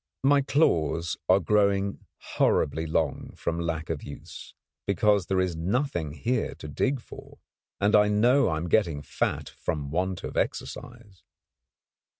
My 0.23 0.41
claws 0.41 1.15
are 1.29 1.39
growing 1.39 1.99
horribly 2.37 2.87
long 2.87 3.33
from 3.35 3.59
lack 3.59 3.91
of 3.91 4.01
use, 4.01 4.55
because 4.87 5.27
there 5.27 5.39
is 5.39 5.55
nothing 5.55 6.13
here 6.13 6.55
to 6.55 6.67
dig 6.67 6.99
for; 6.99 7.37
and 7.79 7.95
I 7.95 8.07
know 8.07 8.47
I 8.47 8.57
am 8.57 8.67
getting 8.67 9.03
fat 9.03 9.47
from 9.47 9.91
want 9.91 10.23
of 10.23 10.35
exercise. 10.35 11.21